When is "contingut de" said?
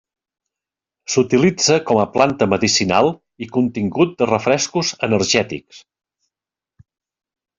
3.59-4.29